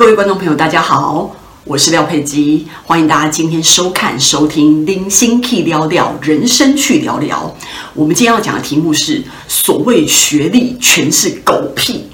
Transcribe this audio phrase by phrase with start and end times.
[0.00, 1.30] 各位观众朋友，大家好，
[1.62, 7.54] 我是廖佩基，欢迎大家今天收看、收听《零星 K 聊聊人生去聊聊》。
[7.92, 12.06] 我们今天要讲的题目是：所谓学历全是狗屁。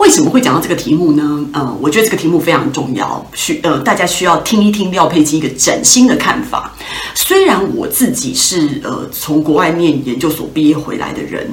[0.00, 1.46] 为什么会讲到这个题目呢？
[1.52, 6.72] 呃，我觉得这个题目非常重要，需呃大家需要听一听廖佩基一个崭新的看法。
[7.14, 11.46] 虽然我自己是呃从国外念研究所毕业回来的人，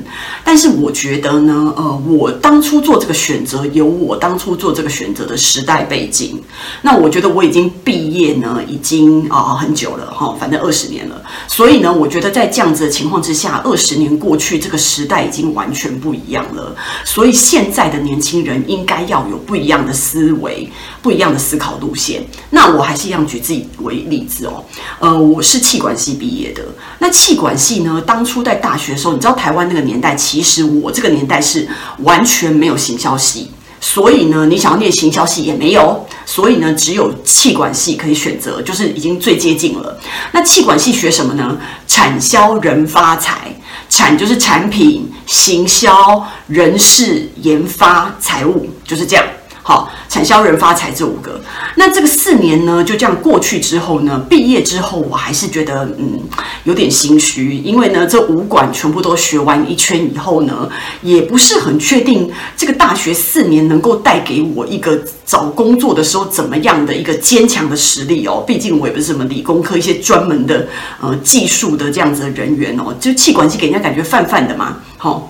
[0.45, 6.41] 但是我觉得呢，呃，我当初做这个选择有我当初做这个选择的时代背景。
[6.81, 11.22] 那我觉得我已经毕业呢，已经啊、很久了哈，反正二十年了。
[11.50, 16.73] 所以呢，我觉得在这样子的情况之下，二十年过去，这个时代已经完全不一样了。
[17.03, 20.70] 所以现在的年轻人应该要有不一样的思维，
[21.02, 22.23] 不一样的思考路线。
[22.50, 24.64] 那我还是一样举自己为例子哦。
[25.00, 26.64] 呃，我是气管系毕业的。
[27.00, 31.67] 那气管系呢，当初在大学的时候，你知道台湾那个年代，其实我这个年代是
[32.00, 40.00] 完全没有行销系，所以呢，你想要念行销系也没有，所以呢，只有气管系可以选择，就是已经最接近了。
[40.31, 41.58] 那气管系学什么呢？
[41.88, 43.54] 产销人发财。
[43.89, 49.25] 产就是产品、行销、人事、研发、财务，就是这样。
[49.68, 51.42] 好，产销人发财这五个。
[51.76, 56.22] 那这个四年呢，就这样过去之后呢，毕业之后，我还是觉得嗯
[56.64, 60.70] 有点心虚，因为呢，这五管全部都学完一圈以后呢，
[61.02, 68.42] 也不是很确定这个大学四年能够带给我一个找工作的时候怎么样的一个坚强的实力哦。
[68.48, 70.66] 毕竟我也不是什么理工科一些专门的
[71.02, 75.30] 呃技术的这样子的人员哦，就气管系给人家感觉泛泛的嘛，好。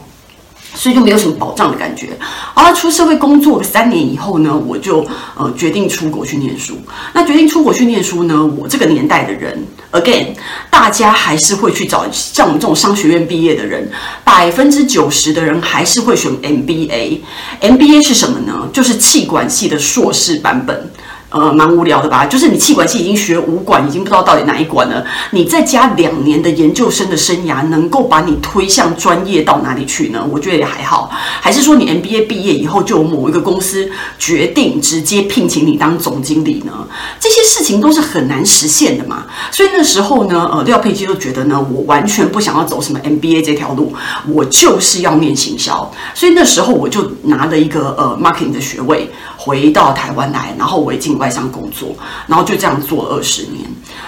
[0.87, 2.17] 所以就没有什么保障的感觉。
[2.53, 6.77] 好了，出社会工作三年以后呢，我就呃决定出国去念书。
[7.13, 10.27] 那决定出国去念书呢，我这个年代的人，again，
[10.69, 13.91] 大家还是会去找像我们这种商学院毕业的人，
[14.23, 17.19] 百分之九十的人还是会选 MBA。
[17.59, 18.69] MBA 是什么呢？
[18.71, 20.89] 就是气管系的硕士版本。
[21.29, 22.25] 呃，蛮无聊的吧？
[22.25, 25.05] 就是你气管系已经学五管，已经不知道到底哪一管了。
[25.31, 30.25] 你再加两年的研究生的生涯，能够把你推向专业到哪里去呢？
[30.31, 31.11] 我觉得也还好。
[31.11, 36.71] 还是说你 MBA 毕业以后，就有某一个公司决定直接聘请你当总经理呢？
[37.19, 39.25] 这些事情都是很难实现的嘛。
[39.51, 43.93] 所以那时候呢，呃，廖佩基就觉得呢，我完全不想要走什么 MBA 这条路，
[44.29, 45.91] 我就是要念行销。
[46.13, 49.11] 所以那时候我就拿了一个呃 marketing 的学位。
[49.47, 51.95] 回到台湾来，然后我也进外商工作，
[52.27, 53.63] 然后就这样做二十年。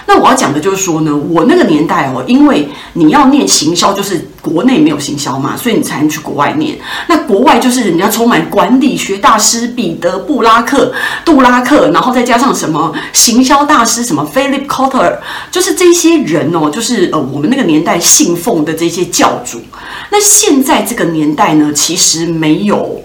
[0.06, 6.78] 那我要讲的就是说呢，我那个年代哦，因为你要念行销，就是国内没有行销嘛，所以你才能去国外念。
[7.08, 10.92] 那国外就是人家充满管理学大师彼得布拉克、
[11.24, 15.16] 杜拉克，然后再加上什么行销大师什么 Philip Kotler，
[15.50, 19.60] 就是这些人哦，就是呃我们那个年代信奉的这些教主。
[20.10, 23.00] 那现在这个年代呢，其实没有。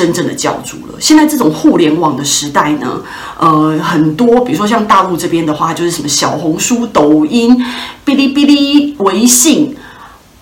[0.00, 0.94] 真正的教主了。
[0.98, 3.02] 现在这种互联网的时代呢，
[3.38, 7.54] 呃，很多，比如说像大陆这边的话，就是什么小红书、抖音、
[8.06, 9.76] 哔哩哔哩、微信。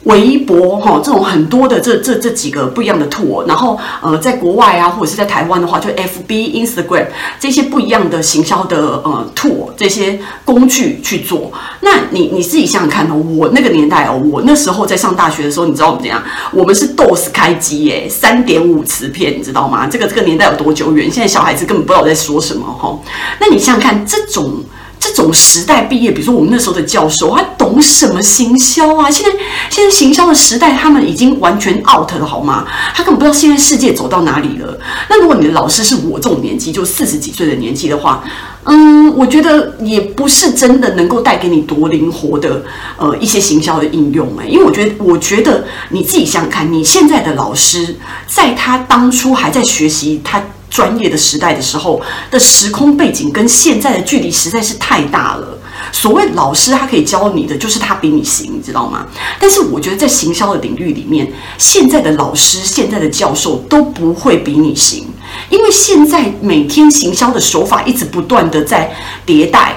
[0.08, 7.06] 微博哈，这种很多的这这这几个不一样的 tool，然后呃，在国外啊，或者是在台湾的话，就 FB、Instagram
[7.38, 11.52] 这些不一样的行销的呃 tool 这些工具去做。
[11.80, 16.22] 那你你自己想想看哦，我那个年代哦，我那时候在上大学的时候，你知道我们怎样？
[16.52, 19.86] 我们是 DOS 开机耶，三点五磁片，你知道吗？
[19.86, 21.10] 这个这个年代有多久远？
[21.10, 22.98] 现在小孩子根本不知道我在说什么哈。
[23.38, 24.62] 那你想想看，这种。
[25.00, 29.10] 这种时代毕业，比如说我们那时候的教授，他懂什么行销啊？
[29.10, 29.36] 现在
[29.70, 32.66] 现在行销的时代，他们已经完全 out 了，好吗？
[32.94, 34.78] 他根本不知道现在世界走到哪里了。
[35.08, 38.25] 那如果你的老师是我这种年纪，就四十几岁的年纪的话，
[38.64, 42.64] 嗯，我觉得也不是真的能够带给你多灵活的
[42.97, 50.42] 呃一些行销的应用哎，因为我觉得，我觉得你自己想想看，你现在的老师，在他当初还在学习他。
[50.71, 55.59] 专业的时代的时候的时空背景跟现在的距离实在是太大了。
[55.93, 59.06] 所谓老师，他可以教你的就是他比你行，你知道吗？
[59.41, 65.06] 但是我觉得在行销的领域里面，现在的老师、现在的教授都不会比你行，
[65.49, 68.94] 因为现在每天行销的手法一直不断的在
[69.26, 69.76] 迭代。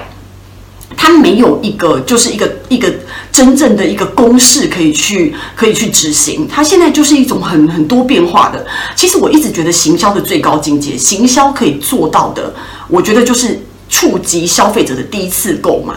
[1.02, 2.88] 它没有一个，就是一个一个
[3.32, 6.46] 真正的一个公式可以去可以去执行。
[6.46, 8.64] 它现在就是一种很很多变化的。
[8.94, 12.54] 其实我一直觉得行销的最高境界，行销可以做到的，
[12.86, 15.92] 我觉得就是触及消费者的第一次购买。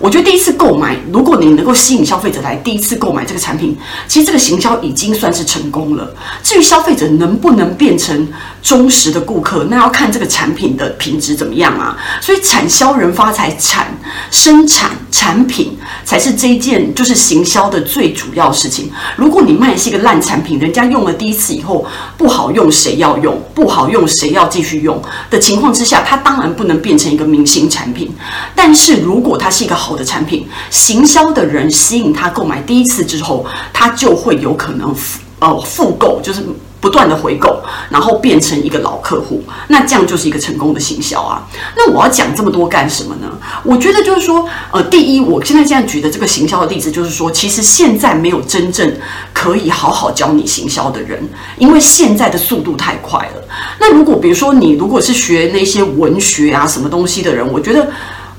[0.00, 3.76] 我觉得第一次购买，如果你能够吸引消费者来第一次购买这个产品，
[4.08, 6.12] 其实这个行销已经算是成功了。
[6.42, 8.26] 至于消费者能不能变成
[8.62, 11.98] 忠实的顾客，那要看这个产品的品质怎么样啊。
[12.22, 13.86] 所以产销人发财产
[14.30, 18.90] 生产产品才是这一件就是行销的最主要事情。
[19.16, 21.84] 如果你卖的是一个烂产品，人家用了第一次以后
[22.16, 23.38] 不好用，谁要用？
[23.54, 28.10] 不好用，谁要继续用的情况之下，它当然不能变成一个明星产品。
[28.54, 36.44] 但是如果它是一个好的产品，行销的人吸引他购买第一次之后，他就会有可能复呃复购，就是。
[36.82, 41.46] 不断的回购，然后变成一个老客户，那这样就是一个成功的行销啊。
[41.76, 43.30] 那我要讲这么多干什么呢？
[43.62, 48.90] 我觉得就是说，呃，第一，我现在现在举的这个行销的例子，就是说，其实现在没有真正
[49.34, 51.22] 可以好好教你行销的人，
[51.58, 53.44] 因为现在的速度太快了。
[53.78, 57.86] 那如果比如说你如果是学那些文学啊什么东西的人，我觉得。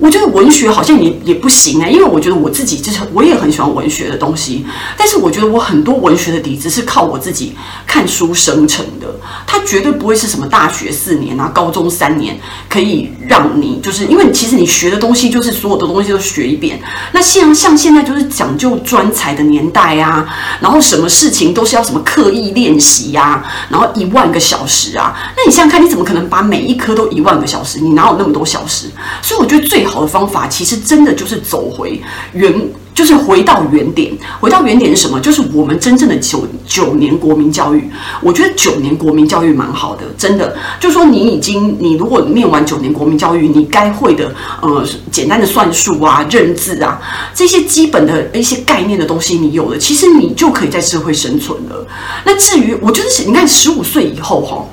[0.02, 4.66] 我觉得文学好像也也不行哎，因为我觉得我自己就是我也很喜欢文学的东西，
[4.98, 7.56] 但是我觉得我很多文学的底子是靠我自己
[7.86, 9.08] 看书生成的，
[9.46, 12.36] 它绝对不会是什么大学四年啊、高中三年
[12.68, 16.82] 可以让你就是因为其实你学的东西就是所有的东西都学一遍。
[17.12, 20.28] 那像像现在就是讲究专才的年代啊，
[20.60, 27.80] 然后什么事情都是要什么刻意练习呀，然后一万个小时啊，那你想想看，你怎么可能把每一科都一万个小时？
[27.80, 28.88] 你哪有那么多小时？
[29.22, 29.91] 所以我觉得最好。
[29.92, 32.02] 好的方法其实真的就是走回
[32.34, 32.54] 原，
[32.96, 34.12] 就是回到原点。
[34.40, 35.20] 回到原点是什么？
[35.20, 37.90] 就是我们真正的九九年国民教育。
[38.22, 40.56] 我觉得九年国民教育蛮好的，真的。
[40.80, 47.02] 就说，你已经，你如果念完九年国民教育，你该会的，呃，简单的算术啊、认字啊
[47.36, 51.86] 这些基本的一些概念的东西，你有了，其实你就可以在社会生存了。
[52.24, 54.66] 那至于，我觉得是，你看十五岁以后哈，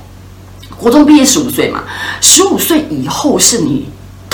[0.76, 1.82] 国中毕业十五岁嘛，
[2.20, 3.86] 十五岁以后是你。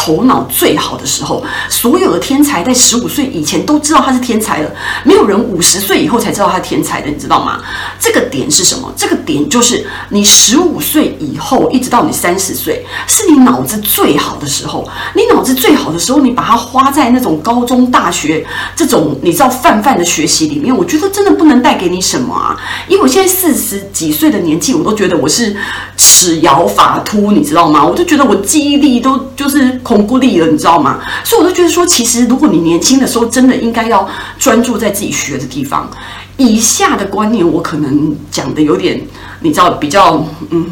[0.05, 4.71] 头脑最好的时候，所有的天才在十五岁以前都知道他是天才了，
[5.03, 7.62] 没有人五十岁以后才知道他天才的，你知道吗？
[7.99, 8.93] 这个点是什么？
[8.95, 14.87] 这个点就是你十五岁以后一直到你三十岁，是你脑子最好的时候。
[15.15, 18.47] 你脑子最好的时候，你把它花在那种高中、大学
[18.77, 22.55] 这种你知道泛泛的学习里面，我觉得真的不能带给你什么啊。
[22.89, 25.57] 因为我现在四十几岁的年纪，我都觉得我是
[25.97, 27.83] 齿摇发秃，你知道吗？
[27.83, 29.81] 我就觉得我记忆力都就是。
[29.99, 31.00] 孤立了，你知道吗？
[31.25, 34.08] 所以我就觉得说，其实如果你年轻的时候真的应该要
[34.38, 35.91] 专注在自己学的地方。
[36.37, 39.00] 以下的观念我可能讲的有点，
[39.41, 40.67] 你知道比较嗯，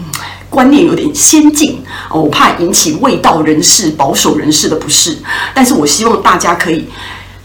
[0.50, 1.80] 观念有点先进，
[2.10, 5.16] 我怕引起卫道人士、保守人士的不适。
[5.54, 6.84] 但是我希望大家可以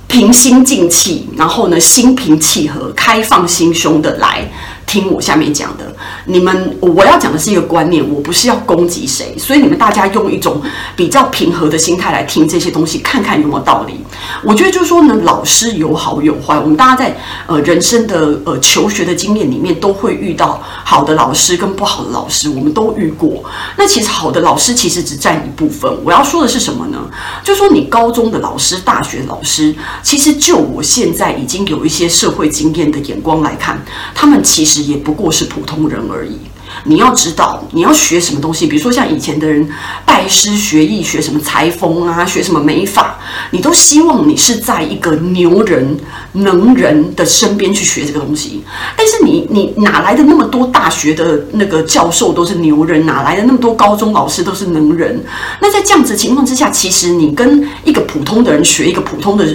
[0.08, 4.50] 平心静气，然后呢，心平气和、开放心胸的来。
[4.88, 5.94] 听我下面讲的，
[6.26, 10.62] 你们我要讲的是一个观念，我不是要攻击谁，所以你们大家用一种
[10.96, 13.96] 比较平和的心态来听这些东西，看看有没有道理。
[14.44, 17.18] 我觉得就是说呢，老师有好有坏，我们大家在
[17.48, 23.44] 呃人生的呃求学的经验里面都会遇到好的老师跟不好的老师，我们都遇过。
[23.76, 25.92] 那其实好的老师其实只占一部分。
[26.06, 26.98] 我要说的是什么呢？
[27.44, 33.78] 就说你高中的老师、大学老师，其实就我现在已经有一些社会经验的眼光来看，
[34.16, 34.77] 他们其实。
[34.84, 36.38] 也不过是普通人而已。
[36.84, 39.68] 你要知道，你要学什么东西，比如说像以前的人
[40.06, 43.18] 拜师学艺，学什么裁缝啊，学什么美发，
[43.52, 45.98] 你都希望你是在一个牛人、
[46.34, 48.64] 能人的身边去学这个东西。
[48.98, 55.24] 但是你你哪来的那么多大学的那个教授都是牛人，哪来的那么多高中老师都是能人？
[55.62, 59.48] 那在这样子情况之下，其实你跟一个普通的人学一个普通的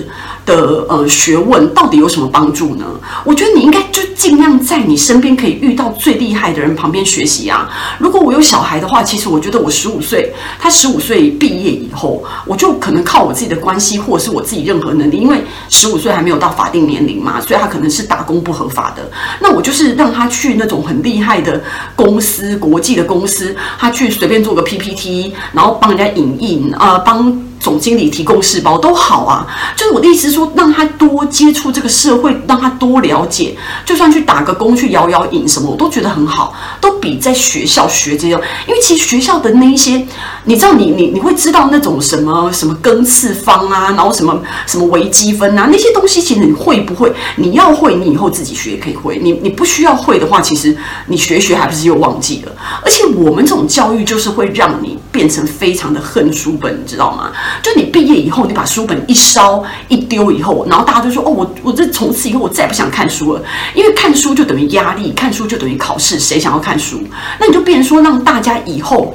[0.46, 2.86] 的呃学问，到底有什么帮助呢？
[3.24, 7.68] 我觉得你应该就尽量在你身边可以遇到最厉害的人旁边学习啊。
[7.98, 19.10] 如果我有小孩的话，其实我觉得我十五岁，他十五岁毕业以后，我就可能靠我自己的关系，或者是我自己任何能力，因为十五岁还没有到法定年龄嘛，所以他可能是打工不合法的。
[19.40, 21.60] 那我就是让他去那种很厉害的
[21.96, 27.36] 公司，国际的公司，他去随便做个 PPT，然后帮人家影印，呃，帮。
[27.62, 38.40] 总经理提供试包都好啊，就是我的意思说，让他多接触这个社会，让他多了解，就算去打个工、去摇摇饮什么，我都觉得很好，都比在学校学这样。
[38.66, 40.06] 因为其实学校的那一些，
[40.44, 47.12] 你知道你，你你你会知道那种什么什么根次方啊，然后什么什么微积分啊，那些东西其实你会不会？
[47.36, 49.18] 你要会，你以后自己学也可以会。
[49.18, 50.76] 你你不需要会的话，其实
[51.06, 52.52] 你学学还不是又忘记了。
[52.84, 57.30] 而且我们这种教育就是会让你变成非常的恨书本，你知道吗？
[57.62, 63.42] 就你毕业以后，你把书本一烧一丢以后，然后大家就说：“哦，我我这从此以后我再也不想看书了，
[63.74, 67.02] 因为看书就等于压力，看书就等于考试，谁想要看书？
[67.38, 69.14] 那你就变说，让大家以后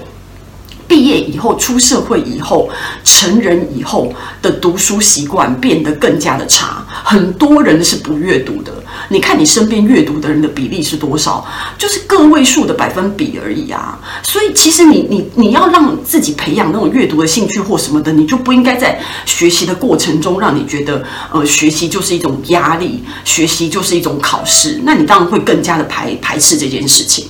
[0.88, 2.70] 毕业以后、出社会以后、
[3.04, 8.72] 成人以后的读书习惯变得更加的差，很多人是不阅读的。”
[9.10, 11.46] 你看你身边阅读的人的比例是多少？
[11.78, 14.00] 就是个位数的百分比而已啊。
[14.24, 24.80] 所以其实你你你要让自己培养那种阅读的兴趣或什么的，你就不应该在学习的过程中让你觉得呃学习就是一种压力，学习就是一种考试。
[24.84, 27.26] 那你当然会更加的排排斥这件事情。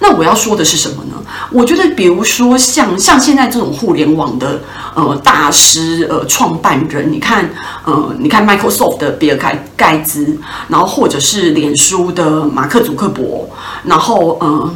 [0.00, 1.16] 那我要说的是什么呢？
[1.52, 4.60] 我觉得，比如说像像现在这种互联网的
[4.94, 7.48] 呃大师呃创办人，你看
[7.84, 13.48] 呃你看 Microsoft 的比尔盖盖茨，然后或者是脸书的马克祖克伯，
[13.84, 14.74] 然后呃。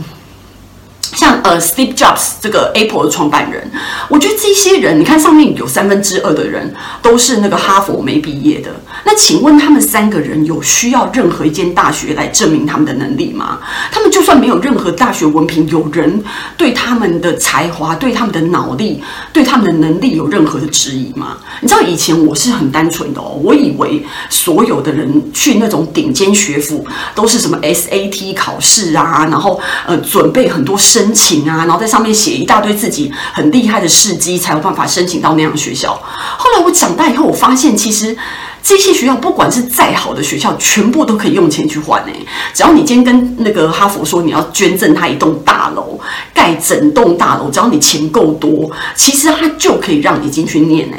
[1.17, 3.71] 像呃，Steve Jobs 这个 Apple 的创办人，
[4.09, 8.71] 我觉得这些人，你看上面有三分之二的人都是那个哈佛没毕业的。
[9.05, 13.59] 那请问他们三个人有需要任何一间大学来证明他们的能力吗？
[13.93, 16.23] 他们就算没有任何大学文凭，有人
[16.57, 21.37] 对他们的才华、对他们的脑力、对他们的能力有任何的质疑吗？
[21.61, 35.93] 你知道以前我是很单纯的哦，我以为所有的人去那种顶尖学府都是什么 SAT 考试啊，然后呃准备很多申请啊，然后在上面写一大堆自己很厉害的事迹，才有办法申请到那样的学校。
[36.39, 38.17] 后来我长大以后，我发现其实
[38.65, 42.27] 这些学校不管是再好的学校，全部都可以用钱去换诶。
[42.55, 46.01] 只要你今天跟那个哈佛说你要捐赠他一栋大楼，
[46.33, 50.99] 盖整栋大楼，只要你钱够多，其实他就可以让你进去念诶。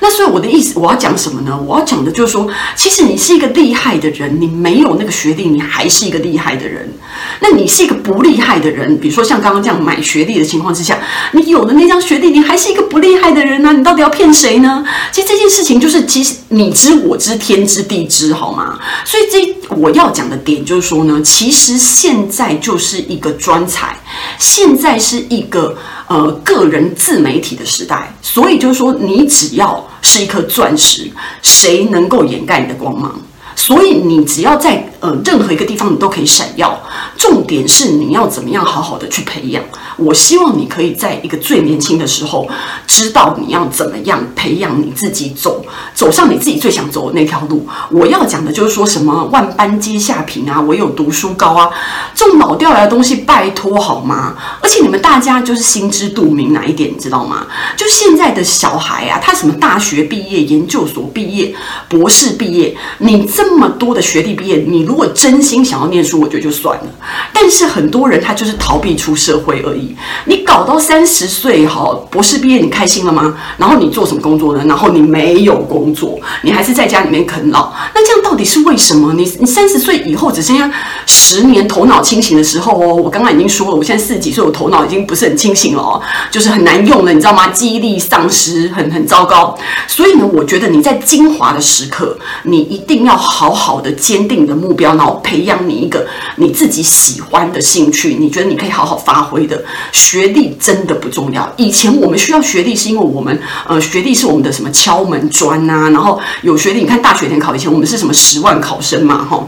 [0.00, 1.58] 那所以我的意思，我要讲什么呢？
[1.66, 6.92] 我要讲的就是说，其实你是一个厉害的人，你没有那个学历，你还是一个厉害的人。
[7.40, 10.98] 那你是一个不厉害的人，比如说像刚刚这样买学历的情况之下，
[11.32, 14.84] 你有了那张学历，你还是一个不厉害的人呢、你到底要骗谁呢？
[15.10, 18.78] 其实这件事情就是，其实你知我知，天知地知，好吗？
[19.04, 19.44] 所以这
[19.76, 23.96] 我要讲的点就是说呢，其实现在就是一个专才，
[24.38, 25.76] 现在是一个。
[26.08, 31.10] 呃，个人自媒体的时代，所以就是说，你只要是一颗钻石，
[31.40, 33.18] 谁能够掩盖你的光芒？
[33.56, 36.80] 所以你只要在呃任何一个地方，你都可以闪耀。
[37.18, 39.62] 重点是你要怎么样好好的去培养。
[39.98, 42.48] 我希望你可以在一个最年轻的时候，
[42.86, 45.62] 知道你要怎么样培养你自己走，
[45.94, 47.68] 走上你自己最想走的那条路。
[47.90, 51.68] 我要讲的就是说什么万般皆下品啊，唯有读书高啊，
[52.14, 54.34] 这种老掉牙的东西，拜托好吗？
[54.62, 57.46] 而且你们大家就是心知肚明哪一点，你知道吗？
[57.76, 61.54] 就现在的小孩啊，他什么大学毕业、研究所毕业、
[61.88, 66.84] 博士毕业，你这么多的学历毕业，你如果真心想要念书，我觉得就算了。
[67.32, 69.96] 但是很多人他就是逃避出社会而已。
[70.26, 73.34] 你搞到三十岁哈，博士毕业，你开心了吗？
[73.56, 74.62] 然后你做什么工作呢？
[74.66, 77.72] 然后你没有工作，你还是在家里面啃老。
[77.94, 79.14] 那这样到底是为什么？
[79.14, 80.70] 你你三十岁以后只剩下
[81.06, 82.94] 十年头脑清醒的时候哦。
[82.94, 87.48] 我刚刚已经说了，我现在四十几岁，我头脑已经不是很清醒了哦，就是很难用了，你知道吗？
[87.48, 89.56] 记忆力丧失，很很糟糕。
[89.88, 99.62] 所以呢，我觉得你在精华的时刻，你一定要好好的坚定你的目标，然后培养你一个你自己喜欢的兴趣，你觉得你可以好好发挥的。
[99.92, 101.50] 学历真的不重要。
[101.56, 109.42] 以前我们需要学历，是因为我们呃，学历是我们的什么敲门砖呐、然后有学历，你看大学联考以前我们是什么十万考生嘛，哈。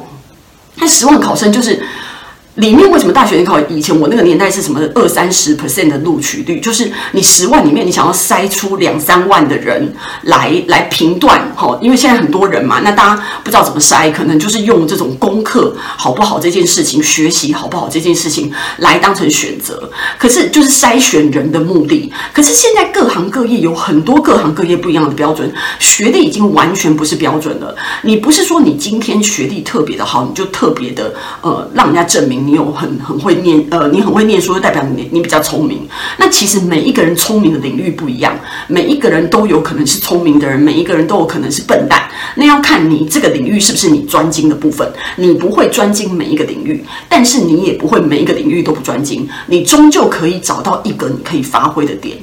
[0.76, 1.83] 那十万考生就是。
[2.57, 6.61] 里面为什么大学联考以前我那个年代是什么二三十 percent 的录取率？
[6.61, 9.93] 就是你十万里面你想要筛出两三万的人
[10.23, 19.91] 来来评断哈，因为现在很多人嘛，那大家不知道怎么筛，可能就是用这种功课好不好这件事情，学习好不好这件事情来当成选择。
[20.17, 22.13] 可是就是筛选人的目的。
[22.33, 27.75] 可是现在各行各业有很多各行各业不一样的标准，学历已经完全不是标准了。
[28.03, 32.44] 你不是说你今天学历特别的好，你就特别的呃让人家证明。
[32.45, 35.87] 你有很很会念，呃，你很会念书，就代表你你比较聪明。
[36.19, 42.03] 那其实每一个人聪明的领域不一样，每一个人都有可能是聪明的人，每一个人都有可能是笨蛋。
[42.37, 44.91] 那要看你这个领域是不是你专精的部分。
[45.17, 49.29] 你不会专精每一个领域，但是你也不会每一个领域都不专精。
[49.47, 52.17] 你终究可以找到一个你可以发挥的点。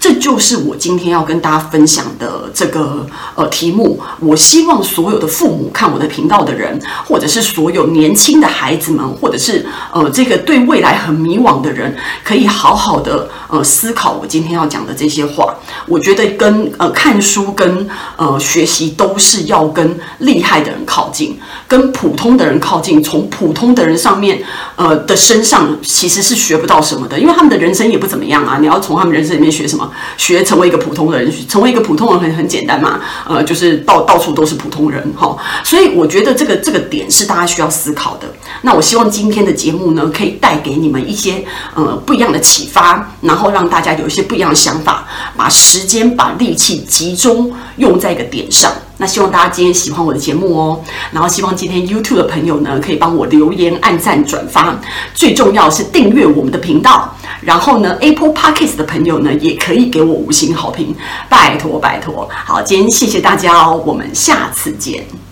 [0.00, 4.00] 这就是我今天要跟大家分享的这个呃题目。
[4.20, 11.94] 我希望所有的父母看我的频道的人，或者是所有年轻的孩子们，或者是呃，这个对未来很迷惘的人，
[12.24, 15.54] 可以好好的呃思考我今天要讲的这些话。
[15.86, 23.02] 我觉得跟呃看书跟呃学习都是要跟厉害的人靠近，跟普通的人靠近。
[23.02, 24.42] 从普通的人上面
[24.76, 28.58] 呃的身上其实是学不到什么的，因为他们的人生也不怎么样啊。
[28.60, 29.90] 你要从他们人生里面学什么？
[30.16, 33.00] 学成为一个普通的人，成为一个普通人很很简单嘛。
[33.26, 35.36] 呃，就是到到处都是普通人哈。
[35.62, 38.26] 所以我觉得这个这个点是大家需要思考的。
[38.62, 39.57] 那我希望今天的。
[39.58, 48.72] 节目呢，可以带给你们一些呃不一样的启发，然后让大家有一些不一样的想法，把时间、把力气集中用在一个点上。
[49.00, 50.80] 那希望大家今天喜欢我的节目哦，
[51.12, 54.76] 然后希望今天 YouTube 的朋友呢，可以帮我留言、按赞、转发，
[55.14, 57.14] 最重要是订阅我们的频道。
[57.40, 60.94] 然后呢，Apple Podcast 的朋友呢，也可以给我五星好评，
[61.28, 62.28] 拜托拜托。
[62.44, 65.27] 好，今天谢谢大家哦，我们下次见。